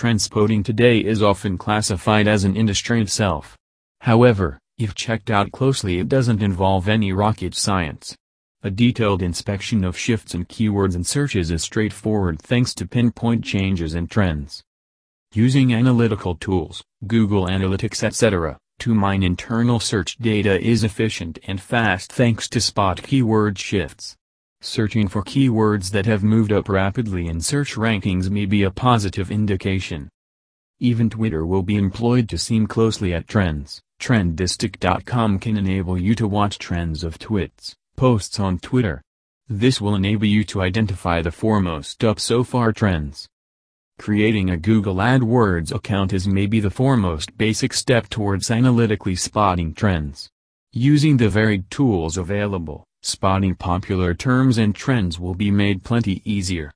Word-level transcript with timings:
trend 0.00 0.22
spotting 0.22 0.62
today 0.62 0.98
is 0.98 1.22
often 1.22 1.58
classified 1.58 2.26
as 2.26 2.44
an 2.44 2.56
industry 2.56 3.02
itself. 3.02 3.54
However, 4.00 4.58
if 4.78 4.94
checked 4.94 5.30
out 5.30 5.52
closely 5.52 5.98
it 5.98 6.08
doesn't 6.08 6.42
involve 6.42 6.88
any 6.88 7.12
rocket 7.12 7.54
science. 7.54 8.16
A 8.62 8.70
detailed 8.70 9.20
inspection 9.20 9.84
of 9.84 9.98
shifts 9.98 10.34
in 10.34 10.46
keywords 10.46 10.94
and 10.94 11.06
searches 11.06 11.50
is 11.50 11.62
straightforward 11.62 12.40
thanks 12.40 12.72
to 12.76 12.86
pinpoint 12.86 13.44
changes 13.44 13.92
and 13.92 14.10
trends. 14.10 14.62
Using 15.34 15.74
analytical 15.74 16.34
tools, 16.34 16.82
Google 17.06 17.44
Analytics 17.44 18.02
etc., 18.02 18.56
to 18.78 18.94
mine 18.94 19.22
internal 19.22 19.80
search 19.80 20.16
data 20.16 20.58
is 20.58 20.82
efficient 20.82 21.38
and 21.46 21.60
fast 21.60 22.10
thanks 22.10 22.48
to 22.48 22.58
spot 22.62 23.02
keyword 23.02 23.58
shifts. 23.58 24.16
Searching 24.62 25.08
for 25.08 25.22
keywords 25.22 25.90
that 25.92 26.04
have 26.04 26.22
moved 26.22 26.52
up 26.52 26.68
rapidly 26.68 27.28
in 27.28 27.40
search 27.40 27.76
rankings 27.76 28.28
may 28.28 28.44
be 28.44 28.62
a 28.62 28.70
positive 28.70 29.30
indication. 29.30 30.10
Even 30.78 31.08
Twitter 31.08 31.46
will 31.46 31.62
be 31.62 31.76
employed 31.76 32.28
to 32.28 32.36
seem 32.36 32.66
closely 32.66 33.14
at 33.14 33.26
trends. 33.26 33.80
Trendistic.com 34.00 35.38
can 35.38 35.56
enable 35.56 35.98
you 35.98 36.14
to 36.14 36.28
watch 36.28 36.58
trends 36.58 37.02
of 37.02 37.18
tweets, 37.18 37.74
posts 37.96 38.38
on 38.38 38.58
Twitter. 38.58 39.00
This 39.48 39.80
will 39.80 39.94
enable 39.94 40.26
you 40.26 40.44
to 40.44 40.60
identify 40.60 41.22
the 41.22 41.32
foremost 41.32 42.04
up 42.04 42.20
so 42.20 42.44
far 42.44 42.70
trends. 42.70 43.26
Creating 43.98 44.50
a 44.50 44.58
Google 44.58 44.96
AdWords 44.96 45.74
account 45.74 46.12
is 46.12 46.28
maybe 46.28 46.60
the 46.60 46.70
foremost 46.70 47.36
basic 47.38 47.72
step 47.72 48.10
towards 48.10 48.50
analytically 48.50 49.16
spotting 49.16 49.72
trends. 49.72 50.28
Using 50.72 51.16
the 51.16 51.30
varied 51.30 51.70
tools 51.70 52.16
available, 52.16 52.84
spotting 53.02 53.54
popular 53.54 54.12
terms 54.14 54.58
and 54.58 54.74
trends 54.74 55.18
will 55.18 55.34
be 55.34 55.50
made 55.50 55.82
plenty 55.82 56.20
easier. 56.24 56.68